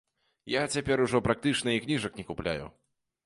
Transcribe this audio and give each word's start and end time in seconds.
Я 0.51 0.61
цяпер 0.77 1.03
ужо 1.05 1.19
практычна 1.27 1.75
і 1.79 1.83
кніжак 1.85 2.17
не 2.21 2.27
купляю. 2.31 2.65